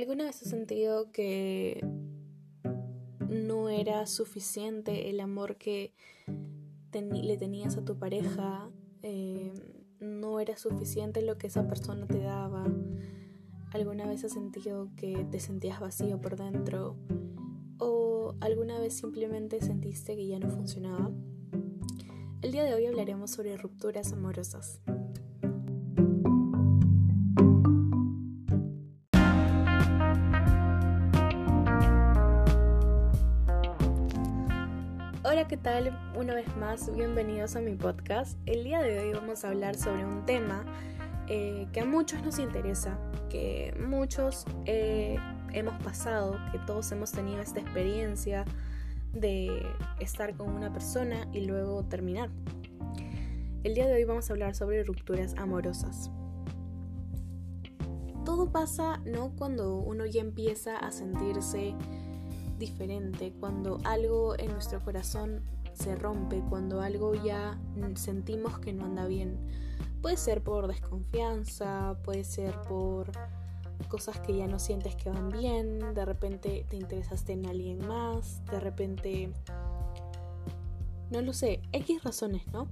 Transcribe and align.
¿Alguna 0.00 0.24
vez 0.24 0.40
has 0.40 0.48
sentido 0.48 1.12
que 1.12 1.86
no 3.28 3.68
era 3.68 4.06
suficiente 4.06 5.10
el 5.10 5.20
amor 5.20 5.56
que 5.56 5.92
le 6.94 7.36
tenías 7.36 7.76
a 7.76 7.84
tu 7.84 7.98
pareja? 7.98 8.70
Eh, 9.02 9.52
no 10.00 10.40
era 10.40 10.56
suficiente 10.56 11.20
lo 11.20 11.36
que 11.36 11.48
esa 11.48 11.68
persona 11.68 12.06
te 12.06 12.18
daba. 12.18 12.64
¿Alguna 13.72 14.06
vez 14.06 14.24
has 14.24 14.32
sentido 14.32 14.88
que 14.96 15.26
te 15.30 15.38
sentías 15.38 15.80
vacío 15.80 16.18
por 16.18 16.38
dentro? 16.38 16.96
¿O 17.76 18.36
alguna 18.40 18.80
vez 18.80 18.94
simplemente 18.94 19.60
sentiste 19.60 20.16
que 20.16 20.26
ya 20.26 20.38
no 20.38 20.48
funcionaba? 20.48 21.10
El 22.40 22.52
día 22.52 22.64
de 22.64 22.72
hoy 22.72 22.86
hablaremos 22.86 23.32
sobre 23.32 23.58
rupturas 23.58 24.14
amorosas. 24.14 24.80
¿Qué 35.50 35.56
tal? 35.56 35.98
Una 36.14 36.32
vez 36.32 36.56
más, 36.58 36.94
bienvenidos 36.94 37.56
a 37.56 37.60
mi 37.60 37.74
podcast. 37.74 38.38
El 38.46 38.62
día 38.62 38.80
de 38.82 39.00
hoy 39.00 39.12
vamos 39.12 39.44
a 39.44 39.48
hablar 39.48 39.74
sobre 39.74 40.04
un 40.04 40.24
tema 40.24 40.64
eh, 41.26 41.66
que 41.72 41.80
a 41.80 41.84
muchos 41.84 42.22
nos 42.22 42.38
interesa, 42.38 42.96
que 43.30 43.74
muchos 43.84 44.44
eh, 44.66 45.16
hemos 45.52 45.74
pasado, 45.82 46.38
que 46.52 46.60
todos 46.60 46.92
hemos 46.92 47.10
tenido 47.10 47.42
esta 47.42 47.58
experiencia 47.58 48.44
de 49.12 49.66
estar 49.98 50.36
con 50.36 50.50
una 50.50 50.72
persona 50.72 51.26
y 51.32 51.40
luego 51.40 51.82
terminar. 51.82 52.30
El 53.64 53.74
día 53.74 53.88
de 53.88 53.94
hoy 53.94 54.04
vamos 54.04 54.30
a 54.30 54.34
hablar 54.34 54.54
sobre 54.54 54.84
rupturas 54.84 55.34
amorosas. 55.36 56.12
Todo 58.24 58.52
pasa, 58.52 58.98
¿no? 59.04 59.34
Cuando 59.34 59.78
uno 59.78 60.06
ya 60.06 60.20
empieza 60.20 60.76
a 60.76 60.92
sentirse 60.92 61.74
diferente, 62.60 63.32
cuando 63.40 63.78
algo 63.82 64.38
en 64.38 64.52
nuestro 64.52 64.80
corazón 64.84 65.42
se 65.72 65.96
rompe, 65.96 66.40
cuando 66.48 66.80
algo 66.80 67.14
ya 67.14 67.58
sentimos 67.96 68.60
que 68.60 68.72
no 68.72 68.84
anda 68.84 69.06
bien. 69.06 69.36
Puede 70.00 70.16
ser 70.16 70.42
por 70.42 70.68
desconfianza, 70.68 71.98
puede 72.04 72.22
ser 72.22 72.54
por 72.68 73.10
cosas 73.88 74.20
que 74.20 74.36
ya 74.36 74.46
no 74.46 74.58
sientes 74.60 74.94
que 74.94 75.10
van 75.10 75.30
bien, 75.30 75.94
de 75.94 76.04
repente 76.04 76.64
te 76.68 76.76
interesaste 76.76 77.32
en 77.32 77.46
alguien 77.46 77.86
más, 77.88 78.44
de 78.44 78.60
repente... 78.60 79.32
No 81.10 81.22
lo 81.22 81.32
sé, 81.32 81.60
X 81.72 82.04
razones, 82.04 82.46
¿no? 82.52 82.68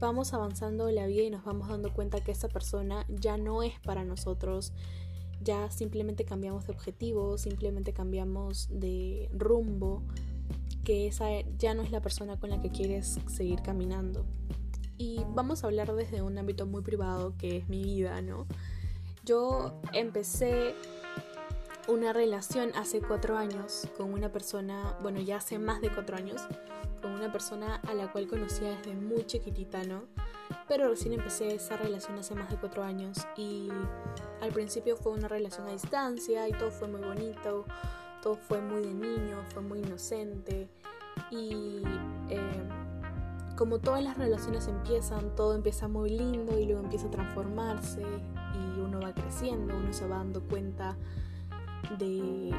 Vamos 0.00 0.34
avanzando 0.34 0.90
la 0.90 1.06
vida 1.06 1.22
y 1.22 1.30
nos 1.30 1.44
vamos 1.44 1.68
dando 1.68 1.94
cuenta 1.94 2.20
que 2.20 2.32
esa 2.32 2.48
persona 2.48 3.06
ya 3.08 3.38
no 3.38 3.62
es 3.62 3.80
para 3.80 4.04
nosotros, 4.04 4.74
ya 5.40 5.70
simplemente 5.70 6.24
cambiamos 6.24 6.66
de 6.66 6.72
objetivo, 6.72 7.38
simplemente 7.38 7.92
cambiamos 7.92 8.68
de 8.70 9.30
rumbo, 9.32 10.02
que 10.84 11.06
esa 11.06 11.28
ya 11.58 11.74
no 11.74 11.82
es 11.82 11.90
la 11.90 12.00
persona 12.00 12.38
con 12.38 12.50
la 12.50 12.60
que 12.60 12.70
quieres 12.70 13.18
seguir 13.26 13.62
caminando. 13.62 14.24
Y 14.98 15.24
vamos 15.34 15.64
a 15.64 15.68
hablar 15.68 15.94
desde 15.94 16.20
un 16.20 16.36
ámbito 16.36 16.66
muy 16.66 16.82
privado 16.82 17.34
que 17.38 17.56
es 17.56 17.68
mi 17.68 17.82
vida, 17.82 18.20
¿no? 18.20 18.46
Yo 19.24 19.80
empecé 19.92 20.74
una 21.88 22.12
relación 22.12 22.72
hace 22.74 23.00
cuatro 23.00 23.36
años 23.36 23.88
con 23.96 24.12
una 24.12 24.30
persona, 24.30 24.96
bueno, 25.02 25.20
ya 25.20 25.36
hace 25.36 25.58
más 25.58 25.80
de 25.80 25.90
cuatro 25.90 26.16
años, 26.16 26.42
con 27.00 27.12
una 27.12 27.32
persona 27.32 27.76
a 27.76 27.94
la 27.94 28.12
cual 28.12 28.28
conocía 28.28 28.76
desde 28.76 28.94
muy 28.94 29.24
chiquitita, 29.24 29.84
¿no? 29.84 30.04
Pero 30.70 30.88
recién 30.88 31.14
empecé 31.14 31.52
esa 31.52 31.76
relación 31.76 32.16
hace 32.16 32.32
más 32.36 32.48
de 32.48 32.56
cuatro 32.56 32.84
años 32.84 33.18
y 33.36 33.70
al 34.40 34.52
principio 34.52 34.96
fue 34.96 35.10
una 35.10 35.26
relación 35.26 35.66
a 35.66 35.72
distancia 35.72 36.48
y 36.48 36.52
todo 36.52 36.70
fue 36.70 36.86
muy 36.86 37.00
bonito, 37.00 37.64
todo 38.22 38.36
fue 38.36 38.60
muy 38.60 38.80
de 38.80 38.94
niño, 38.94 39.42
fue 39.52 39.62
muy 39.62 39.80
inocente 39.80 40.68
y 41.28 41.82
eh, 42.28 42.68
como 43.56 43.80
todas 43.80 44.04
las 44.04 44.16
relaciones 44.16 44.68
empiezan, 44.68 45.34
todo 45.34 45.56
empieza 45.56 45.88
muy 45.88 46.08
lindo 46.10 46.56
y 46.56 46.66
luego 46.66 46.84
empieza 46.84 47.08
a 47.08 47.10
transformarse 47.10 48.02
y 48.02 48.78
uno 48.78 49.00
va 49.00 49.12
creciendo, 49.12 49.76
uno 49.76 49.92
se 49.92 50.06
va 50.06 50.18
dando 50.18 50.40
cuenta 50.40 50.96
de 51.98 52.54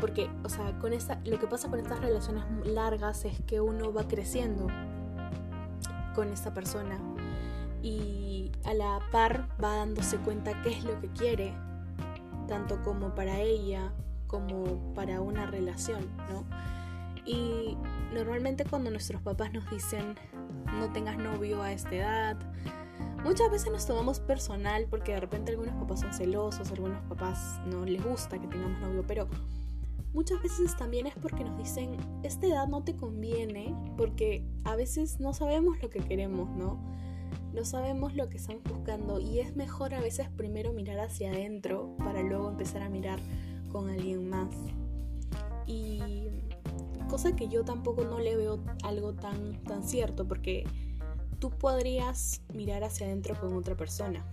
porque, 0.00 0.30
o 0.42 0.48
sea, 0.48 0.78
con 0.78 0.94
esta, 0.94 1.20
lo 1.26 1.38
que 1.38 1.46
pasa 1.46 1.68
con 1.68 1.78
estas 1.78 2.00
relaciones 2.00 2.44
largas 2.64 3.26
es 3.26 3.38
que 3.42 3.60
uno 3.60 3.92
va 3.92 4.08
creciendo 4.08 4.68
con 6.14 6.32
esta 6.32 6.52
persona 6.54 6.98
y 7.82 8.52
a 8.64 8.74
la 8.74 9.00
par 9.10 9.48
va 9.62 9.76
dándose 9.76 10.18
cuenta 10.18 10.60
qué 10.62 10.70
es 10.70 10.84
lo 10.84 11.00
que 11.00 11.08
quiere, 11.08 11.52
tanto 12.48 12.82
como 12.82 13.14
para 13.14 13.40
ella 13.40 13.92
como 14.32 14.94
para 14.94 15.20
una 15.20 15.46
relación, 15.46 16.08
¿no? 16.30 16.44
Y 17.24 17.76
normalmente 18.12 18.64
cuando 18.64 18.90
nuestros 18.90 19.20
papás 19.22 19.52
nos 19.52 19.68
dicen 19.70 20.16
no 20.78 20.90
tengas 20.92 21.18
novio 21.18 21.62
a 21.62 21.70
esta 21.70 21.94
edad, 21.94 22.36
muchas 23.22 23.50
veces 23.50 23.70
nos 23.70 23.86
tomamos 23.86 24.20
personal 24.20 24.86
porque 24.88 25.12
de 25.12 25.20
repente 25.20 25.52
algunos 25.52 25.74
papás 25.74 26.00
son 26.00 26.12
celosos, 26.14 26.70
algunos 26.70 27.00
papás 27.04 27.60
no 27.66 27.84
les 27.84 28.02
gusta 28.02 28.38
que 28.38 28.46
tengamos 28.46 28.80
novio, 28.80 29.04
pero 29.06 29.28
muchas 30.12 30.42
veces 30.42 30.76
también 30.76 31.06
es 31.06 31.14
porque 31.14 31.44
nos 31.44 31.56
dicen 31.56 31.96
esta 32.22 32.46
edad 32.46 32.68
no 32.68 32.84
te 32.84 32.94
conviene 32.96 33.74
porque 33.96 34.46
a 34.64 34.76
veces 34.76 35.20
no 35.20 35.32
sabemos 35.32 35.80
lo 35.82 35.90
que 35.90 36.00
queremos, 36.00 36.50
¿no? 36.50 36.80
no 37.52 37.64
sabemos 37.64 38.14
lo 38.14 38.28
que 38.28 38.38
estamos 38.38 38.62
buscando 38.64 39.20
y 39.20 39.40
es 39.40 39.56
mejor 39.56 39.94
a 39.94 40.00
veces 40.00 40.28
primero 40.30 40.72
mirar 40.72 40.98
hacia 41.00 41.30
adentro 41.30 41.94
para 41.98 42.22
luego 42.22 42.48
empezar 42.48 42.82
a 42.82 42.88
mirar 42.88 43.18
con 43.70 43.90
alguien 43.90 44.28
más. 44.28 44.54
Y 45.66 46.00
cosa 47.08 47.36
que 47.36 47.48
yo 47.48 47.64
tampoco 47.64 48.04
no 48.04 48.18
le 48.20 48.36
veo 48.36 48.60
algo 48.84 49.14
tan, 49.14 49.62
tan 49.64 49.82
cierto 49.82 50.26
porque 50.26 50.64
tú 51.38 51.50
podrías 51.50 52.40
mirar 52.54 52.84
hacia 52.84 53.06
adentro 53.06 53.38
con 53.38 53.54
otra 53.54 53.76
persona. 53.76 54.24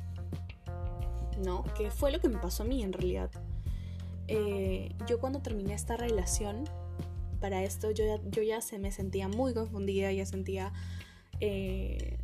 ¿No? 1.44 1.64
Que 1.78 1.90
fue 1.92 2.12
lo 2.12 2.20
que 2.20 2.30
me 2.30 2.38
pasó 2.38 2.64
a 2.64 2.66
mí 2.66 2.84
en 2.84 2.94
realidad. 2.94 3.32
Eh, 4.32 4.94
yo 5.08 5.20
cuando 5.20 5.42
terminé 5.42 5.74
esta 5.74 5.98
relación, 5.98 6.66
para 7.40 7.64
esto 7.64 7.92
yo 7.92 8.06
ya, 8.06 8.20
yo 8.30 8.44
ya 8.44 8.62
se 8.62 8.78
me 8.80 8.92
sentía 8.92 9.28
muy 9.28 9.54
confundida, 9.54 10.12
ya 10.12 10.26
sentía 10.26 10.72
eh, 11.40 12.18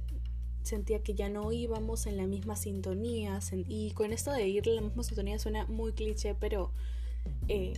sentía 0.66 1.04
que 1.04 1.14
ya 1.14 1.30
no 1.30 1.52
íbamos 1.52 2.06
en 2.08 2.18
la 2.18 2.26
misma 2.26 2.56
sintonía. 2.56 3.40
Y 3.68 3.92
con 3.92 4.14
esto 4.14 4.32
de 4.32 4.48
ir 4.48 4.68
en 4.68 4.76
la 4.76 4.82
misma 4.82 5.04
sintonía 5.04 5.40
suena 5.40 5.66
muy 5.68 5.94
cliché, 5.94 6.36
pero 6.36 6.72
eh, 7.48 7.74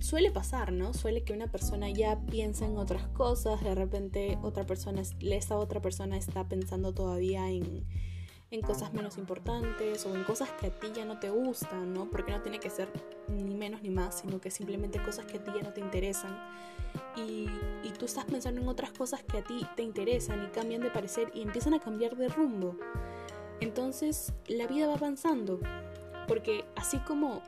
suele 0.00 0.30
pasar, 0.30 0.72
¿no? 0.72 0.94
Suele 0.94 1.22
que 1.22 1.32
una 1.32 1.50
persona 1.50 1.90
ya 1.90 2.20
piensa 2.26 2.66
en 2.66 2.76
otras 2.76 3.06
cosas, 3.08 3.62
de 3.62 3.74
repente 3.74 4.38
otra 4.42 4.66
persona, 4.66 5.02
esta 5.20 5.56
otra 5.56 5.80
persona 5.80 6.16
está 6.16 6.48
pensando 6.48 6.92
todavía 6.92 7.50
en, 7.50 7.84
en 8.50 8.62
cosas 8.62 8.92
menos 8.94 9.18
importantes 9.18 10.06
o 10.06 10.14
en 10.14 10.24
cosas 10.24 10.50
que 10.52 10.68
a 10.68 10.70
ti 10.70 10.88
ya 10.94 11.04
no 11.04 11.18
te 11.18 11.30
gustan, 11.30 11.92
¿no? 11.92 12.10
Porque 12.10 12.32
no 12.32 12.40
tiene 12.40 12.58
que 12.58 12.70
ser 12.70 12.88
ni 13.28 13.54
menos 13.54 13.82
ni 13.82 13.90
más, 13.90 14.20
sino 14.20 14.40
que 14.40 14.50
simplemente 14.50 15.02
cosas 15.02 15.26
que 15.26 15.36
a 15.36 15.44
ti 15.44 15.50
ya 15.54 15.62
no 15.62 15.72
te 15.72 15.80
interesan 15.80 16.36
y, 17.16 17.48
tú 17.98 18.04
estás 18.04 18.26
pensando 18.26 18.60
en 18.60 18.68
otras 18.68 18.92
cosas 18.92 19.24
que 19.24 19.38
a 19.38 19.42
ti 19.42 19.66
te 19.74 19.82
interesan 19.82 20.44
y 20.44 20.46
cambian 20.48 20.82
de 20.82 20.90
parecer 20.90 21.32
y 21.34 21.42
empiezan 21.42 21.74
a 21.74 21.80
cambiar 21.80 22.16
de 22.16 22.28
rumbo. 22.28 22.76
Entonces 23.60 24.32
la 24.46 24.68
vida 24.68 24.86
va 24.86 24.94
avanzando, 24.94 25.58
porque 26.28 26.64
así 26.76 26.98
como 26.98 27.42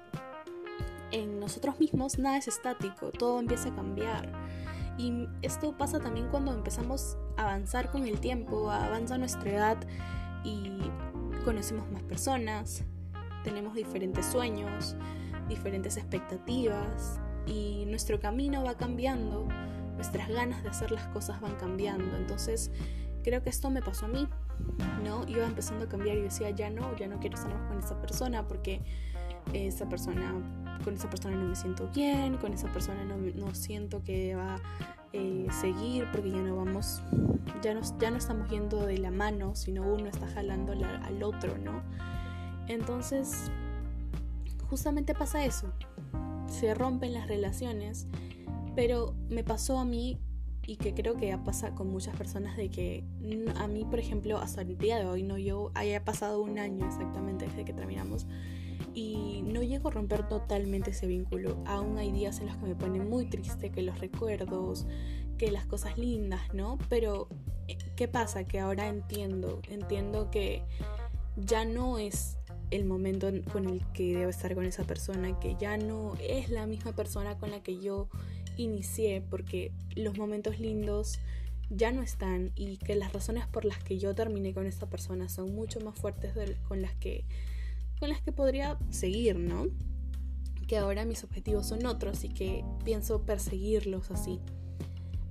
en 1.12 1.38
nosotros 1.38 1.78
mismos 1.78 2.18
nada 2.18 2.38
es 2.38 2.48
estático, 2.48 3.12
todo 3.12 3.38
empieza 3.38 3.68
a 3.68 3.76
cambiar. 3.76 4.28
Y 4.98 5.28
esto 5.42 5.76
pasa 5.78 6.00
también 6.00 6.28
cuando 6.30 6.52
empezamos 6.52 7.16
a 7.36 7.42
avanzar 7.42 7.92
con 7.92 8.08
el 8.08 8.18
tiempo, 8.18 8.72
avanza 8.72 9.18
nuestra 9.18 9.50
edad 9.50 9.78
y 10.44 10.78
conocemos 11.44 11.90
más 11.90 12.02
personas, 12.02 12.84
tenemos 13.44 13.74
diferentes 13.74 14.26
sueños, 14.26 14.96
diferentes 15.48 15.96
expectativas, 15.96 17.20
y 17.46 17.84
nuestro 17.86 18.20
camino 18.20 18.64
va 18.64 18.76
cambiando, 18.76 19.48
nuestras 19.96 20.28
ganas 20.28 20.62
de 20.62 20.70
hacer 20.70 20.90
las 20.92 21.06
cosas 21.08 21.40
van 21.40 21.56
cambiando. 21.56 22.16
Entonces, 22.16 22.70
creo 23.22 23.42
que 23.42 23.50
esto 23.50 23.70
me 23.70 23.82
pasó 23.82 24.06
a 24.06 24.08
mí, 24.08 24.28
¿no? 25.04 25.26
Iba 25.26 25.46
empezando 25.46 25.84
a 25.84 25.88
cambiar 25.88 26.16
y 26.16 26.22
decía, 26.22 26.50
ya 26.50 26.70
no, 26.70 26.96
ya 26.96 27.08
no 27.08 27.18
quiero 27.18 27.36
estar 27.36 27.52
más 27.52 27.68
con 27.68 27.78
esa 27.78 28.00
persona 28.00 28.46
porque 28.46 28.82
esa 29.52 29.88
persona, 29.88 30.32
con 30.84 30.94
esa 30.94 31.10
persona 31.10 31.36
no 31.36 31.48
me 31.48 31.56
siento 31.56 31.88
bien, 31.88 32.36
con 32.36 32.52
esa 32.52 32.68
persona 32.72 33.04
no, 33.04 33.16
no 33.16 33.54
siento 33.54 34.02
que 34.02 34.34
va 34.34 34.60
eh, 35.12 35.46
seguir 35.60 36.06
porque 36.12 36.30
ya 36.30 36.42
no 36.42 36.56
vamos, 36.56 37.02
ya 37.62 37.74
no, 37.74 37.80
ya 37.98 38.10
no 38.10 38.18
estamos 38.18 38.48
yendo 38.50 38.86
de 38.86 38.98
la 38.98 39.10
mano, 39.10 39.54
sino 39.54 39.82
uno 39.82 40.06
está 40.08 40.26
jalando 40.28 40.72
al 40.72 41.22
otro, 41.22 41.58
¿no? 41.58 41.82
Entonces, 42.68 43.50
justamente 44.68 45.14
pasa 45.14 45.44
eso 45.44 45.72
se 46.50 46.74
rompen 46.74 47.14
las 47.14 47.28
relaciones, 47.28 48.06
pero 48.74 49.14
me 49.28 49.44
pasó 49.44 49.78
a 49.78 49.84
mí 49.84 50.18
y 50.66 50.76
que 50.76 50.94
creo 50.94 51.16
que 51.16 51.36
pasa 51.38 51.74
con 51.74 51.90
muchas 51.90 52.14
personas 52.16 52.56
de 52.56 52.68
que 52.68 53.04
a 53.56 53.66
mí, 53.66 53.84
por 53.84 53.98
ejemplo, 53.98 54.38
hasta 54.38 54.62
el 54.62 54.76
día 54.76 54.98
de 54.98 55.06
hoy, 55.06 55.22
no 55.22 55.38
yo 55.38 55.70
haya 55.74 56.04
pasado 56.04 56.42
un 56.42 56.58
año 56.58 56.86
exactamente 56.86 57.46
desde 57.46 57.64
que 57.64 57.72
terminamos 57.72 58.26
y 58.94 59.42
no 59.42 59.62
llego 59.62 59.88
a 59.88 59.92
romper 59.92 60.28
totalmente 60.28 60.90
ese 60.90 61.06
vínculo. 61.06 61.62
Aún 61.66 61.98
hay 61.98 62.12
días 62.12 62.40
en 62.40 62.46
los 62.46 62.56
que 62.56 62.66
me 62.66 62.74
pone 62.74 63.00
muy 63.00 63.26
triste 63.26 63.70
que 63.70 63.82
los 63.82 63.98
recuerdos, 64.00 64.86
que 65.38 65.50
las 65.50 65.66
cosas 65.66 65.98
lindas, 65.98 66.52
¿no? 66.52 66.78
Pero, 66.88 67.28
eh, 67.68 67.78
¿qué 67.96 68.08
pasa? 68.08 68.44
Que 68.44 68.60
ahora 68.60 68.88
entiendo, 68.88 69.60
entiendo 69.68 70.30
que 70.30 70.62
ya 71.36 71.64
no 71.64 71.98
es 71.98 72.36
el 72.70 72.84
momento 72.84 73.28
con 73.52 73.68
el 73.68 73.84
que 73.92 74.16
debo 74.16 74.30
estar 74.30 74.54
con 74.54 74.64
esa 74.64 74.84
persona, 74.84 75.38
que 75.40 75.56
ya 75.58 75.76
no 75.76 76.14
es 76.20 76.50
la 76.50 76.66
misma 76.66 76.92
persona 76.92 77.38
con 77.38 77.50
la 77.50 77.62
que 77.62 77.80
yo 77.80 78.08
inicié, 78.56 79.22
porque 79.22 79.72
los 79.96 80.18
momentos 80.18 80.60
lindos 80.60 81.18
ya 81.70 81.92
no 81.92 82.02
están 82.02 82.50
y 82.56 82.78
que 82.78 82.96
las 82.96 83.12
razones 83.12 83.46
por 83.46 83.64
las 83.64 83.82
que 83.82 83.98
yo 83.98 84.14
terminé 84.14 84.52
con 84.52 84.66
esta 84.66 84.88
persona 84.88 85.28
son 85.28 85.54
mucho 85.54 85.80
más 85.80 85.98
fuertes 85.98 86.34
con 86.66 86.82
las 86.82 86.94
que 86.96 87.24
con 88.00 88.08
las 88.08 88.22
que 88.22 88.32
podría 88.32 88.78
seguir, 88.88 89.38
¿no? 89.38 89.66
Que 90.66 90.78
ahora 90.78 91.04
mis 91.04 91.22
objetivos 91.22 91.68
son 91.68 91.84
otros 91.86 92.24
y 92.24 92.30
que 92.30 92.64
pienso 92.84 93.24
perseguirlos 93.24 94.10
así. 94.10 94.40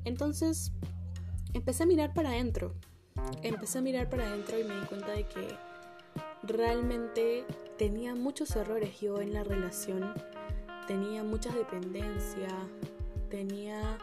Entonces, 0.06 0.72
empecé 1.54 1.84
a 1.84 1.86
mirar 1.88 2.14
para 2.14 2.30
adentro. 2.30 2.76
Empecé 3.42 3.80
a 3.80 3.82
mirar 3.82 4.10
para 4.10 4.28
adentro 4.28 4.60
y 4.60 4.64
me 4.64 4.80
di 4.80 4.86
cuenta 4.86 5.12
de 5.12 5.28
que 5.28 5.48
realmente 6.44 7.44
tenía 7.78 8.16
muchos 8.16 8.56
errores 8.56 9.02
yo 9.02 9.20
en 9.20 9.34
la 9.34 9.44
relación. 9.44 10.14
Tenía 10.88 11.24
mucha 11.24 11.52
dependencia, 11.54 12.50
tenía 13.30 13.98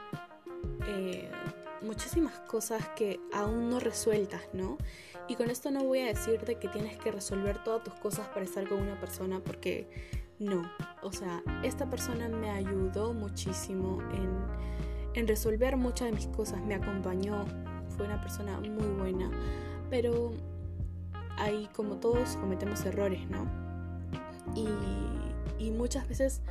eh, 0.87 1.31
muchísimas 1.83 2.39
cosas 2.41 2.89
que 2.97 3.21
aún 3.33 3.71
no 3.71 3.81
resueltas, 3.81 4.43
¿no? 4.53 4.79
Y 5.29 5.35
con 5.35 5.51
esto 5.51 5.71
no 5.71 5.85
voy 5.85 6.01
a 6.01 6.07
decirte 6.07 6.57
que 6.57 6.69
tienes 6.69 6.99
que 6.99 7.11
resolver 7.11 7.63
todas 7.65 7.83
tus 7.83 7.95
cosas 7.95 8.29
para 8.29 8.45
estar 8.45 8.69
con 8.69 8.81
una 8.81 8.99
persona, 9.01 9.41
porque 9.41 9.89
no. 10.39 10.71
O 11.03 11.13
sea, 11.13 11.43
esta 11.63 11.89
persona 11.89 12.29
me 12.29 12.51
ayudó 12.51 13.13
muchísimo 13.13 14.01
en, 14.13 14.31
en 15.15 15.27
resolver 15.27 15.77
muchas 15.77 16.07
de 16.07 16.13
mis 16.13 16.27
cosas, 16.29 16.61
me 16.63 16.75
acompañó, 16.75 17.45
fue 17.97 18.07
una 18.07 18.21
persona 18.21 18.61
muy 18.61 18.89
buena, 18.99 19.31
pero 19.91 20.33
ahí 21.39 21.69
como 21.75 21.97
todos 21.97 22.37
cometemos 22.37 22.85
errores, 22.85 23.29
¿no? 23.29 23.47
Y, 24.55 24.69
y 25.59 25.71
muchas 25.71 26.09
veces 26.09 26.43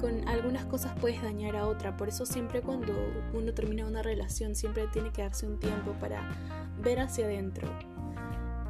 con 0.00 0.26
algunas 0.28 0.64
cosas 0.64 0.92
puedes 1.00 1.22
dañar 1.22 1.56
a 1.56 1.66
otra. 1.66 1.96
Por 1.96 2.08
eso 2.08 2.24
siempre 2.24 2.62
cuando 2.62 2.94
uno 3.32 3.52
termina 3.52 3.86
una 3.86 4.02
relación, 4.02 4.54
siempre 4.54 4.88
tiene 4.88 5.12
que 5.12 5.22
darse 5.22 5.46
un 5.46 5.58
tiempo 5.58 5.92
para 6.00 6.28
ver 6.82 7.00
hacia 7.00 7.26
adentro. 7.26 7.68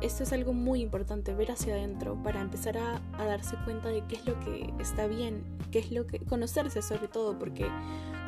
Esto 0.00 0.22
es 0.22 0.32
algo 0.32 0.52
muy 0.54 0.80
importante, 0.80 1.34
ver 1.34 1.52
hacia 1.52 1.74
adentro, 1.74 2.20
para 2.22 2.40
empezar 2.40 2.78
a, 2.78 3.00
darse 3.18 3.56
cuenta 3.64 3.90
de 3.90 4.02
qué 4.06 4.16
es 4.16 4.26
lo 4.26 4.38
que 4.40 4.72
está 4.80 5.06
bien, 5.06 5.44
qué 5.70 5.78
es 5.78 5.92
lo 5.92 6.06
que... 6.06 6.20
conocerse 6.20 6.80
sobre 6.80 7.06
todo, 7.06 7.38
porque 7.38 7.66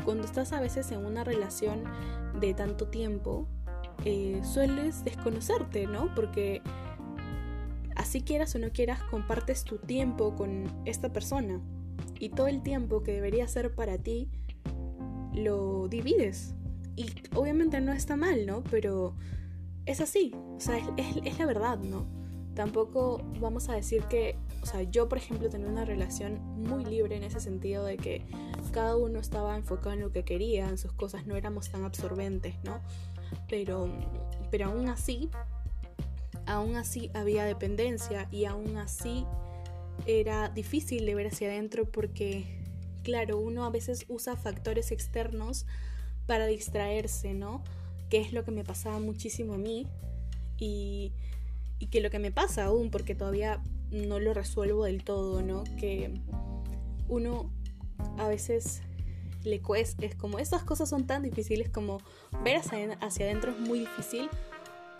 cuando 0.04 0.24
estás 0.24 0.52
a 0.52 0.60
veces 0.60 0.92
en 0.92 1.04
una 1.04 1.24
relación 1.24 1.84
de 2.38 2.52
tanto 2.52 2.88
tiempo, 2.88 3.48
eh, 4.04 4.42
sueles 4.44 5.02
desconocerte, 5.02 5.86
¿no? 5.86 6.14
Porque 6.14 6.60
así 7.96 8.20
quieras 8.20 8.54
o 8.54 8.58
no 8.58 8.70
quieras, 8.70 9.02
compartes 9.04 9.64
tu 9.64 9.78
tiempo 9.78 10.36
con 10.36 10.66
esta 10.84 11.10
persona 11.10 11.60
y 12.18 12.30
todo 12.30 12.48
el 12.48 12.62
tiempo 12.62 13.02
que 13.02 13.12
debería 13.12 13.46
ser 13.48 13.74
para 13.74 13.98
ti 13.98 14.30
lo 15.34 15.88
divides. 15.88 16.54
Y 16.96 17.06
obviamente 17.34 17.80
no 17.80 17.92
está 17.92 18.16
mal, 18.16 18.46
¿no? 18.46 18.62
Pero 18.64 19.14
es 19.86 20.00
así, 20.00 20.32
o 20.34 20.60
sea, 20.60 20.78
es, 20.96 21.38
la 21.38 21.46
verdad, 21.46 21.78
¿no? 21.78 22.06
Tampoco 22.54 23.22
vamos 23.40 23.68
a 23.68 23.72
decir 23.72 24.04
que, 24.04 24.36
o 24.62 24.66
sea, 24.66 24.82
yo 24.82 25.08
por 25.08 25.18
ejemplo 25.18 25.48
tenía 25.48 25.68
una 25.68 25.84
relación 25.84 26.38
muy 26.56 26.84
libre 26.84 27.16
en 27.16 27.24
ese 27.24 27.40
sentido 27.40 27.84
de 27.84 27.96
que 27.96 28.26
cada 28.72 28.96
uno 28.96 29.18
estaba 29.18 29.56
enfocado 29.56 29.92
en 29.92 30.00
lo 30.00 30.12
que 30.12 30.24
quería, 30.24 30.68
en 30.68 30.78
sus 30.78 30.92
cosas, 30.92 31.26
no 31.26 31.34
éramos 31.34 31.70
tan 31.70 31.84
absorbentes, 31.84 32.54
¿no? 32.62 32.80
Pero, 33.48 33.88
pero 34.50 34.66
aún 34.66 34.88
así, 34.88 35.30
aún 36.46 36.76
así 36.76 37.10
había 37.14 37.44
dependencia 37.44 38.28
y 38.30 38.44
aún 38.44 38.76
así 38.76 39.24
era 40.06 40.48
difícil 40.48 41.06
de 41.06 41.14
ver 41.14 41.28
hacia 41.28 41.48
adentro 41.48 41.84
porque, 41.84 42.44
claro, 43.02 43.38
uno 43.38 43.64
a 43.64 43.70
veces 43.70 44.04
usa 44.08 44.36
factores 44.36 44.92
externos 44.92 45.66
para 46.26 46.46
distraerse, 46.46 47.34
¿no? 47.34 47.62
Que 48.08 48.20
es 48.20 48.32
lo 48.32 48.44
que 48.44 48.50
me 48.50 48.64
pasaba 48.64 48.98
muchísimo 48.98 49.54
a 49.54 49.58
mí 49.58 49.86
y, 50.58 51.12
y 51.78 51.86
que 51.86 52.00
lo 52.00 52.10
que 52.10 52.18
me 52.18 52.30
pasa 52.30 52.64
aún, 52.64 52.90
porque 52.90 53.14
todavía 53.14 53.62
no 53.90 54.18
lo 54.18 54.34
resuelvo 54.34 54.84
del 54.84 55.04
todo, 55.04 55.42
¿no? 55.42 55.64
Que 55.78 56.12
uno 57.08 57.52
a 58.18 58.28
veces 58.28 58.82
le 59.44 59.60
cuesta, 59.60 60.04
es 60.06 60.14
como 60.14 60.38
estas 60.38 60.62
cosas 60.62 60.88
son 60.88 61.06
tan 61.06 61.22
difíciles 61.22 61.68
como 61.68 61.98
ver 62.44 62.56
hacia, 62.56 62.94
hacia 63.00 63.26
adentro 63.26 63.52
es 63.52 63.58
muy 63.58 63.80
difícil 63.80 64.28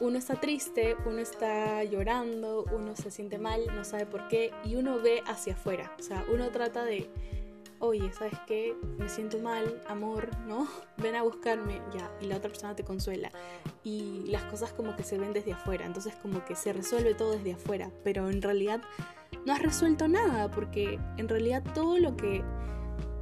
uno 0.01 0.19
está 0.19 0.41
triste, 0.41 0.97
uno 1.07 1.19
está 1.19 1.85
llorando, 1.85 2.65
uno 2.73 2.97
se 2.97 3.11
siente 3.11 3.39
mal, 3.39 3.61
no 3.75 3.85
sabe 3.85 4.07
por 4.07 4.29
qué, 4.29 4.53
y 4.65 4.77
uno 4.77 4.99
ve 5.01 5.23
hacia 5.27 5.55
afuera. 5.55 5.95
O 5.99 6.03
sea, 6.03 6.25
uno 6.33 6.51
trata 6.51 6.85
de, 6.85 7.09
oye, 7.79 8.13
¿sabes 8.13 8.39
qué? 8.47 8.75
Me 8.99 9.09
siento 9.09 9.39
mal, 9.39 9.83
amor, 9.89 10.29
¿no? 10.47 10.69
Ven 10.99 11.17
a 11.17 11.23
buscarme, 11.23 11.81
ya, 11.95 12.11
y 12.21 12.27
la 12.27 12.37
otra 12.37 12.49
persona 12.49 12.77
te 12.77 12.85
consuela. 12.85 13.31
Y 13.85 14.25
las 14.27 14.45
cosas 14.45 14.73
como 14.73 14.97
que 14.97 15.03
se 15.03 15.19
ven 15.19 15.33
desde 15.33 15.53
afuera, 15.53 15.85
entonces 15.85 16.15
como 16.17 16.45
que 16.45 16.55
se 16.55 16.73
resuelve 16.73 17.15
todo 17.15 17.33
desde 17.33 17.55
afuera, 17.55 17.91
pero 18.05 18.31
en 18.31 18.41
realidad 18.43 18.81
no 19.45 19.53
has 19.53 19.63
resuelto 19.63 20.09
nada, 20.09 20.51
porque 20.51 20.99
en 21.17 21.29
realidad 21.29 21.63
todo 21.75 21.99
lo 21.99 22.17
que 22.17 22.45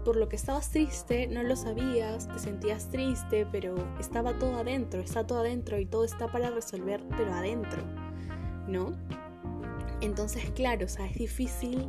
por 0.05 0.17
lo 0.17 0.29
que 0.29 0.37
estabas 0.37 0.70
triste, 0.70 1.26
no 1.26 1.43
lo 1.43 1.56
sabías, 1.56 2.29
te 2.29 2.38
sentías 2.38 2.88
triste, 2.88 3.47
pero 3.50 3.75
estaba 3.99 4.38
todo 4.38 4.56
adentro, 4.56 5.00
está 5.00 5.26
todo 5.26 5.41
adentro 5.41 5.79
y 5.79 5.87
todo 5.87 6.05
está 6.05 6.31
para 6.31 6.50
resolver, 6.50 7.02
pero 7.17 7.32
adentro, 7.32 7.82
¿no? 8.67 8.93
Entonces, 10.00 10.50
claro, 10.52 10.87
o 10.87 10.88
sea, 10.88 11.06
es 11.06 11.14
difícil 11.14 11.87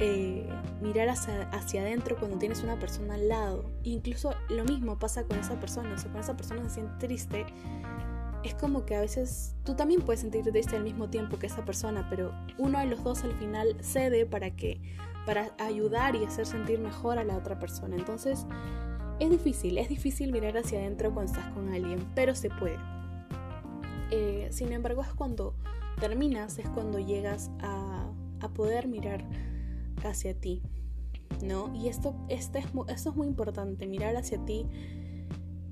eh, 0.00 0.48
mirar 0.82 1.08
hacia, 1.08 1.80
adentro 1.80 2.16
cuando 2.18 2.38
tienes 2.38 2.62
una 2.64 2.78
persona 2.78 3.14
al 3.14 3.28
lado. 3.28 3.70
Incluso 3.84 4.34
lo 4.48 4.64
mismo 4.64 4.98
pasa 4.98 5.24
con 5.24 5.38
esa 5.38 5.58
persona, 5.60 5.94
o 5.94 5.98
sea, 5.98 6.10
cuando 6.10 6.20
esa 6.20 6.36
persona 6.36 6.64
se 6.64 6.74
siente 6.76 7.06
triste, 7.06 7.46
es 8.42 8.54
como 8.54 8.84
que 8.84 8.96
a 8.96 9.00
veces 9.00 9.54
tú 9.64 9.74
también 9.74 10.02
puedes 10.02 10.20
sentirte 10.20 10.50
triste 10.50 10.76
al 10.76 10.82
mismo 10.82 11.08
tiempo 11.08 11.38
que 11.38 11.46
esa 11.46 11.64
persona, 11.64 12.06
pero 12.10 12.32
uno 12.58 12.78
de 12.80 12.86
los 12.86 13.02
dos 13.04 13.24
al 13.24 13.32
final 13.34 13.76
cede 13.80 14.26
para 14.26 14.50
que 14.50 14.80
para 15.26 15.54
ayudar 15.58 16.16
y 16.16 16.24
hacer 16.24 16.46
sentir 16.46 16.78
mejor 16.78 17.18
a 17.18 17.24
la 17.24 17.36
otra 17.36 17.58
persona. 17.58 17.96
Entonces, 17.96 18.46
es 19.20 19.30
difícil, 19.30 19.78
es 19.78 19.88
difícil 19.88 20.32
mirar 20.32 20.56
hacia 20.56 20.78
adentro 20.78 21.12
cuando 21.12 21.32
estás 21.32 21.52
con 21.52 21.72
alguien, 21.72 22.06
pero 22.14 22.34
se 22.34 22.50
puede. 22.50 22.78
Eh, 24.10 24.48
sin 24.50 24.72
embargo, 24.72 25.02
es 25.02 25.12
cuando 25.14 25.54
terminas, 26.00 26.58
es 26.58 26.68
cuando 26.68 26.98
llegas 26.98 27.50
a, 27.60 28.10
a 28.40 28.48
poder 28.48 28.88
mirar 28.88 29.24
hacia 30.04 30.34
ti, 30.34 30.62
¿no? 31.42 31.74
Y 31.74 31.88
esto, 31.88 32.14
este 32.28 32.58
es, 32.58 32.66
esto 32.88 33.10
es 33.10 33.16
muy 33.16 33.26
importante, 33.26 33.86
mirar 33.86 34.16
hacia 34.16 34.44
ti 34.44 34.66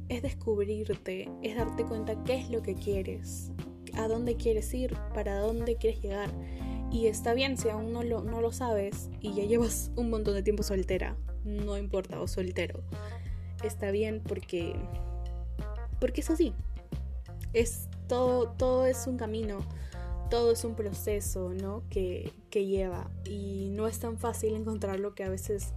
es 0.08 0.22
descubrirte, 0.22 1.30
es 1.42 1.56
darte 1.56 1.84
cuenta 1.84 2.22
qué 2.24 2.36
es 2.36 2.50
lo 2.50 2.62
que 2.62 2.74
quieres, 2.74 3.50
a 3.94 4.08
dónde 4.08 4.36
quieres 4.36 4.72
ir, 4.74 4.94
para 5.14 5.38
dónde 5.38 5.76
quieres 5.76 6.02
llegar. 6.02 6.30
Y 6.92 7.06
está 7.06 7.32
bien 7.32 7.56
si 7.56 7.70
aún 7.70 7.90
no 7.90 8.02
lo, 8.02 8.22
no 8.22 8.42
lo 8.42 8.52
sabes 8.52 9.08
y 9.20 9.32
ya 9.32 9.44
llevas 9.44 9.90
un 9.96 10.10
montón 10.10 10.34
de 10.34 10.42
tiempo 10.42 10.62
soltera, 10.62 11.16
no 11.44 11.78
importa, 11.78 12.20
o 12.20 12.28
soltero. 12.28 12.80
Está 13.64 13.90
bien 13.90 14.22
porque, 14.22 14.76
porque 16.00 16.20
es 16.20 16.30
así. 16.30 16.52
Es 17.54 17.88
todo, 18.08 18.50
todo 18.50 18.86
es 18.86 19.06
un 19.06 19.16
camino, 19.16 19.58
todo 20.28 20.52
es 20.52 20.64
un 20.64 20.74
proceso, 20.74 21.52
¿no? 21.54 21.82
Que, 21.88 22.30
que 22.50 22.66
lleva. 22.66 23.10
Y 23.24 23.70
no 23.70 23.88
es 23.88 23.98
tan 23.98 24.18
fácil 24.18 24.54
encontrar 24.54 25.00
lo 25.00 25.14
que 25.14 25.24
a 25.24 25.30
veces 25.30 25.72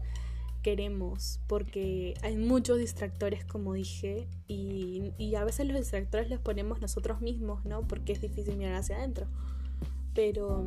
queremos, 0.63 1.39
porque 1.48 2.15
hay 2.24 2.36
muchos 2.36 2.79
distractores, 2.79 3.45
como 3.45 3.74
dije, 3.74 4.27
y, 4.48 5.13
y, 5.19 5.36
a 5.36 5.43
veces 5.43 5.67
los 5.67 5.77
distractores 5.77 6.27
los 6.27 6.39
ponemos 6.39 6.81
nosotros 6.81 7.22
mismos, 7.22 7.63
¿no? 7.65 7.88
Porque 7.88 8.13
es 8.13 8.22
difícil 8.22 8.57
mirar 8.57 8.74
hacia 8.74 8.98
adentro 8.98 9.27
pero, 10.15 10.63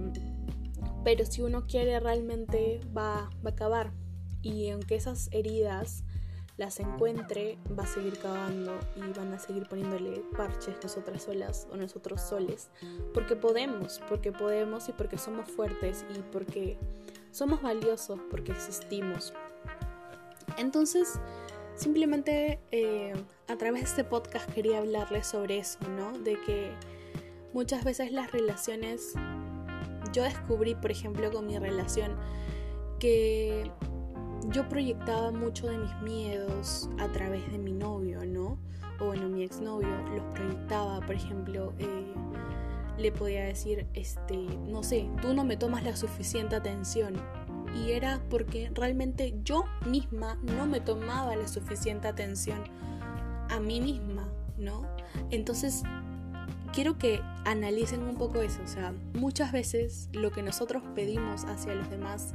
pero 1.04 1.26
si 1.26 1.42
uno 1.42 1.66
quiere 1.66 1.98
realmente 1.98 2.80
va, 2.96 3.30
va 3.44 3.50
a 3.50 3.52
acabar. 3.52 3.92
Y 4.42 4.70
aunque 4.70 4.94
esas 4.94 5.28
heridas 5.32 6.04
las 6.58 6.80
encuentre, 6.80 7.56
va 7.78 7.84
a 7.84 7.86
seguir 7.86 8.18
cavando 8.18 8.78
y 8.96 9.16
van 9.16 9.32
a 9.32 9.38
seguir 9.38 9.68
poniéndole 9.68 10.24
parches 10.36 10.74
nosotras 10.82 11.22
solas 11.22 11.68
o 11.72 11.76
nosotros 11.76 12.20
soles. 12.20 12.68
Porque 13.14 13.36
podemos, 13.36 14.00
porque 14.08 14.32
podemos 14.32 14.88
y 14.88 14.92
porque 14.92 15.18
somos 15.18 15.48
fuertes 15.48 16.04
y 16.14 16.18
porque 16.32 16.76
somos 17.30 17.62
valiosos, 17.62 18.18
porque 18.28 18.52
existimos. 18.52 19.32
Entonces, 20.56 21.20
simplemente 21.76 22.58
eh, 22.72 23.12
a 23.46 23.56
través 23.56 23.82
de 23.82 23.88
este 23.88 24.04
podcast 24.04 24.50
quería 24.52 24.78
hablarles 24.78 25.28
sobre 25.28 25.58
eso, 25.58 25.78
¿no? 25.96 26.18
De 26.18 26.40
que 26.44 26.72
muchas 27.52 27.84
veces 27.84 28.10
las 28.10 28.32
relaciones 28.32 29.14
yo 30.12 30.22
descubrí, 30.22 30.74
por 30.74 30.90
ejemplo, 30.90 31.30
con 31.30 31.46
mi 31.46 31.58
relación, 31.58 32.16
que 32.98 33.70
yo 34.50 34.68
proyectaba 34.68 35.30
mucho 35.30 35.66
de 35.66 35.78
mis 35.78 35.94
miedos 36.02 36.88
a 36.98 37.08
través 37.08 37.50
de 37.50 37.58
mi 37.58 37.72
novio, 37.72 38.24
¿no? 38.24 38.58
O 39.00 39.06
bueno, 39.06 39.28
mi 39.28 39.42
exnovio 39.44 39.88
los 40.14 40.24
proyectaba, 40.34 41.00
por 41.00 41.14
ejemplo, 41.14 41.72
eh, 41.78 42.14
le 42.98 43.12
podía 43.12 43.44
decir, 43.44 43.86
este, 43.94 44.36
no 44.36 44.82
sé, 44.82 45.08
tú 45.22 45.34
no 45.34 45.44
me 45.44 45.56
tomas 45.56 45.84
la 45.84 45.96
suficiente 45.96 46.56
atención. 46.56 47.14
Y 47.74 47.92
era 47.92 48.20
porque 48.30 48.70
realmente 48.74 49.34
yo 49.44 49.64
misma 49.86 50.38
no 50.42 50.66
me 50.66 50.80
tomaba 50.80 51.36
la 51.36 51.46
suficiente 51.46 52.08
atención 52.08 52.58
a 53.50 53.60
mí 53.60 53.80
misma, 53.80 54.28
¿no? 54.56 54.82
Entonces, 55.30 55.82
quiero 56.72 56.98
que 56.98 57.20
analicen 57.44 58.02
un 58.02 58.16
poco 58.16 58.42
eso, 58.42 58.60
o 58.64 58.68
sea, 58.68 58.92
muchas 59.14 59.52
veces 59.52 60.08
lo 60.12 60.30
que 60.30 60.42
nosotros 60.42 60.82
pedimos 60.94 61.44
hacia 61.44 61.74
los 61.74 61.88
demás, 61.90 62.32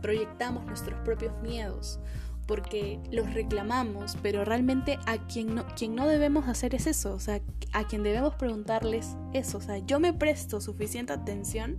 proyectamos 0.00 0.64
nuestros 0.66 0.98
propios 1.00 1.32
miedos 1.42 2.00
porque 2.48 2.98
los 3.12 3.32
reclamamos, 3.34 4.16
pero 4.22 4.42
realmente 4.42 4.98
a 5.04 5.18
quien 5.18 5.54
no, 5.54 5.66
quien 5.76 5.94
no 5.94 6.08
debemos 6.08 6.48
hacer 6.48 6.74
es 6.74 6.86
eso, 6.86 7.12
o 7.12 7.20
sea, 7.20 7.42
a 7.74 7.86
quien 7.86 8.02
debemos 8.02 8.34
preguntarles 8.36 9.16
eso, 9.34 9.58
o 9.58 9.60
sea, 9.60 9.78
yo 9.78 10.00
me 10.00 10.14
presto 10.14 10.58
suficiente 10.62 11.12
atención 11.12 11.76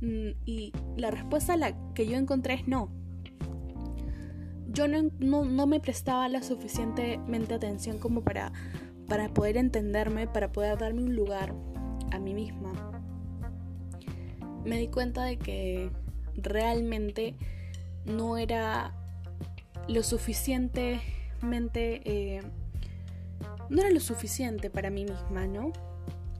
mm, 0.00 0.28
y 0.46 0.72
la 0.96 1.10
respuesta 1.10 1.56
la 1.56 1.74
que 1.92 2.06
yo 2.06 2.16
encontré 2.16 2.54
es 2.54 2.68
no. 2.68 2.88
Yo 4.68 4.86
no, 4.88 5.44
no 5.44 5.66
me 5.66 5.80
prestaba 5.80 6.28
la 6.28 6.42
suficientemente 6.42 7.54
atención 7.54 7.98
como 7.98 8.22
para, 8.22 8.52
para 9.08 9.28
poder 9.28 9.56
entenderme, 9.56 10.26
para 10.26 10.52
poder 10.52 10.78
darme 10.78 11.02
un 11.02 11.14
lugar 11.14 11.54
a 12.10 12.18
mí 12.18 12.34
misma. 12.34 12.72
Me 14.64 14.78
di 14.78 14.88
cuenta 14.88 15.24
de 15.24 15.36
que 15.36 15.90
realmente 16.36 17.34
no 18.04 18.36
era 18.36 18.94
lo 19.88 20.02
suficientemente... 20.02 22.00
Eh, 22.04 22.42
no 23.70 23.80
era 23.80 23.90
lo 23.90 24.00
suficiente 24.00 24.70
para 24.70 24.90
mí 24.90 25.04
misma, 25.04 25.46
¿no? 25.46 25.72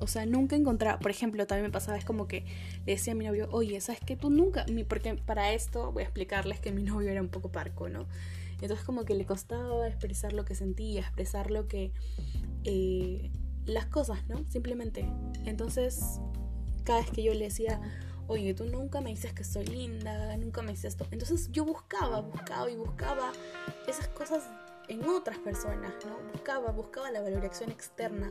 O 0.00 0.06
sea, 0.06 0.26
nunca 0.26 0.56
encontraba, 0.56 0.99
por 0.99 1.11
ejemplo, 1.11 1.47
también 1.47 1.66
me 1.66 1.73
pasaba, 1.73 1.97
es 1.97 2.04
como 2.04 2.28
que 2.28 2.44
le 2.85 2.92
decía 2.92 3.12
a 3.12 3.16
mi 3.16 3.25
novio, 3.25 3.49
oye, 3.50 3.80
¿sabes 3.80 4.00
que 4.00 4.16
tú 4.16 4.28
nunca, 4.28 4.66
porque 4.88 5.14
para 5.14 5.52
esto 5.52 5.92
voy 5.92 6.02
a 6.02 6.06
explicarles 6.06 6.61
que 6.61 6.73
mi 6.73 6.83
novio 6.83 7.11
era 7.11 7.23
un 7.23 7.28
poco 7.28 7.50
parco, 7.50 7.88
¿no? 7.88 8.06
Entonces 8.61 8.84
como 8.84 9.04
que 9.04 9.14
le 9.14 9.26
costaba 9.26 9.87
expresar 9.87 10.32
lo 10.32 10.44
que 10.44 10.54
sentía, 10.54 11.00
expresar 11.00 11.50
lo 11.50 11.68
que... 11.68 11.92
Eh, 12.64 13.30
las 13.66 13.87
cosas, 13.87 14.26
¿no? 14.28 14.44
Simplemente. 14.49 15.08
Entonces, 15.44 16.20
cada 16.84 17.00
vez 17.00 17.11
que 17.11 17.23
yo 17.23 17.32
le 17.32 17.44
decía, 17.44 17.80
oye, 18.26 18.54
tú 18.54 18.64
nunca 18.64 19.00
me 19.00 19.11
dices 19.11 19.32
que 19.32 19.44
soy 19.44 19.66
linda, 19.66 20.37
nunca 20.37 20.62
me 20.62 20.73
dices 20.73 20.87
esto. 20.87 21.06
Entonces 21.11 21.50
yo 21.50 21.64
buscaba, 21.64 22.20
buscaba 22.20 22.70
y 22.70 22.76
buscaba 22.76 23.32
esas 23.87 24.08
cosas 24.08 24.44
en 24.88 25.06
otras 25.08 25.38
personas, 25.38 25.92
¿no? 26.04 26.18
Buscaba, 26.32 26.70
buscaba 26.70 27.11
la 27.11 27.23
valoración 27.23 27.70
externa, 27.70 28.30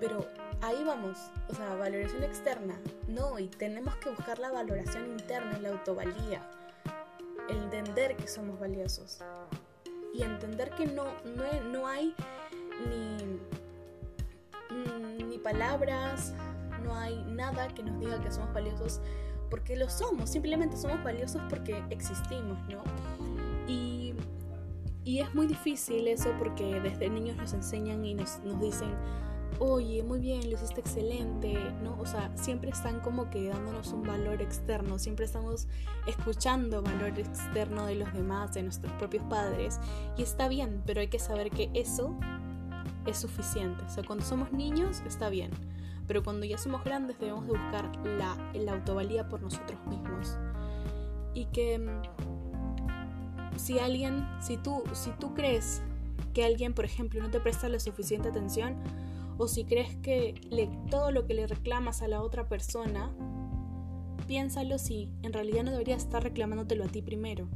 pero 0.00 0.28
ahí 0.60 0.82
vamos, 0.84 1.16
o 1.48 1.54
sea, 1.54 1.74
valoración 1.76 2.24
externa, 2.24 2.74
no, 3.06 3.38
y 3.38 3.46
tenemos 3.46 3.94
que 3.96 4.10
buscar 4.10 4.40
la 4.40 4.50
valoración 4.50 5.06
interna, 5.06 5.60
la 5.60 5.70
autovalía, 5.70 6.48
el 7.48 7.56
entender 7.56 8.16
que 8.16 8.26
somos 8.26 8.58
valiosos 8.58 9.20
y 10.14 10.22
entender 10.22 10.70
que 10.70 10.86
no, 10.86 11.04
no, 11.36 11.70
no 11.70 11.86
hay 11.86 12.14
ni, 12.88 13.40
ni 15.24 15.38
palabras, 15.38 16.34
no 16.84 16.94
hay 16.94 17.22
nada 17.24 17.68
que 17.68 17.82
nos 17.82 17.98
diga 18.00 18.20
que 18.20 18.30
somos 18.30 18.52
valiosos 18.52 19.00
porque 19.50 19.76
lo 19.76 19.88
somos, 19.90 20.30
simplemente 20.30 20.76
somos 20.76 21.02
valiosos 21.04 21.42
porque 21.50 21.82
existimos, 21.90 22.58
¿no? 22.68 22.82
Y, 23.68 24.14
y 25.04 25.20
es 25.20 25.34
muy 25.34 25.46
difícil 25.46 26.08
eso 26.08 26.32
porque 26.38 26.80
desde 26.80 27.10
niños 27.10 27.36
nos 27.36 27.52
enseñan 27.52 28.02
y 28.04 28.14
nos, 28.14 28.38
nos 28.40 28.58
dicen, 28.60 28.94
oye, 29.64 30.02
muy 30.02 30.18
bien, 30.18 30.50
lo 30.50 30.56
hiciste 30.56 30.80
excelente, 30.80 31.54
¿no? 31.84 31.96
O 32.00 32.06
sea, 32.06 32.32
siempre 32.36 32.70
están 32.70 32.98
como 32.98 33.30
que 33.30 33.48
dándonos 33.48 33.92
un 33.92 34.02
valor 34.02 34.42
externo, 34.42 34.98
siempre 34.98 35.24
estamos 35.24 35.68
escuchando 36.08 36.82
valor 36.82 37.16
externo 37.16 37.86
de 37.86 37.94
los 37.94 38.12
demás, 38.12 38.54
de 38.54 38.64
nuestros 38.64 38.92
propios 38.94 39.22
padres, 39.24 39.78
y 40.16 40.22
está 40.22 40.48
bien, 40.48 40.82
pero 40.84 41.00
hay 41.00 41.06
que 41.06 41.20
saber 41.20 41.50
que 41.50 41.70
eso 41.74 42.16
es 43.06 43.18
suficiente. 43.18 43.84
O 43.84 43.88
sea, 43.88 44.02
cuando 44.02 44.24
somos 44.24 44.50
niños 44.50 45.00
está 45.06 45.28
bien, 45.28 45.52
pero 46.08 46.24
cuando 46.24 46.44
ya 46.44 46.58
somos 46.58 46.82
grandes 46.82 47.20
debemos 47.20 47.46
de 47.46 47.52
buscar 47.52 47.88
la, 48.04 48.36
la 48.54 48.72
autovalía 48.72 49.28
por 49.28 49.42
nosotros 49.42 49.78
mismos. 49.86 50.38
Y 51.34 51.44
que 51.46 51.78
mm, 51.78 52.02
si 53.56 53.78
alguien, 53.78 54.26
si 54.40 54.56
tú, 54.56 54.82
si 54.92 55.10
tú 55.20 55.34
crees 55.34 55.82
que 56.34 56.44
alguien, 56.44 56.74
por 56.74 56.84
ejemplo, 56.84 57.22
no 57.22 57.30
te 57.30 57.38
presta 57.38 57.68
la 57.68 57.78
suficiente 57.78 58.30
atención, 58.30 58.74
o 59.42 59.48
si 59.48 59.64
crees 59.64 59.96
que 59.96 60.40
todo 60.88 61.10
lo 61.10 61.26
que 61.26 61.34
le 61.34 61.48
reclamas 61.48 62.00
a 62.00 62.06
la 62.06 62.22
otra 62.22 62.48
persona, 62.48 63.12
piénsalo 64.28 64.78
si 64.78 65.10
en 65.22 65.32
realidad 65.32 65.64
no 65.64 65.72
debería 65.72 65.96
estar 65.96 66.22
reclamándotelo 66.22 66.84
a 66.84 66.86
ti 66.86 67.02
primero. 67.02 67.48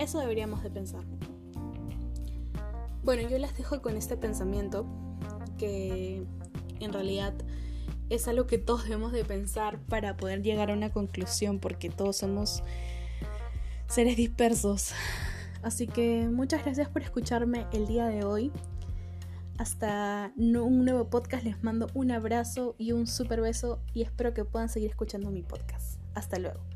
Eso 0.00 0.18
deberíamos 0.18 0.64
de 0.64 0.70
pensar. 0.70 1.04
Bueno, 3.04 3.28
yo 3.28 3.38
las 3.38 3.56
dejo 3.56 3.80
con 3.80 3.96
este 3.96 4.16
pensamiento 4.16 4.84
que 5.58 6.26
en 6.80 6.92
realidad 6.92 7.34
es 8.10 8.26
algo 8.26 8.48
que 8.48 8.58
todos 8.58 8.82
debemos 8.82 9.12
de 9.12 9.24
pensar 9.24 9.78
para 9.82 10.16
poder 10.16 10.42
llegar 10.42 10.72
a 10.72 10.74
una 10.74 10.90
conclusión 10.90 11.60
porque 11.60 11.88
todos 11.88 12.16
somos 12.16 12.64
seres 13.86 14.16
dispersos. 14.16 14.90
Así 15.62 15.86
que 15.86 16.28
muchas 16.28 16.64
gracias 16.64 16.88
por 16.88 17.02
escucharme 17.02 17.68
el 17.72 17.86
día 17.86 18.06
de 18.06 18.24
hoy. 18.24 18.50
Hasta 19.58 20.32
un 20.36 20.84
nuevo 20.84 21.10
podcast 21.10 21.42
les 21.42 21.64
mando 21.64 21.88
un 21.92 22.12
abrazo 22.12 22.76
y 22.78 22.92
un 22.92 23.08
super 23.08 23.40
beso 23.40 23.80
y 23.92 24.02
espero 24.02 24.32
que 24.32 24.44
puedan 24.44 24.68
seguir 24.68 24.90
escuchando 24.90 25.32
mi 25.32 25.42
podcast. 25.42 25.98
Hasta 26.14 26.38
luego. 26.38 26.67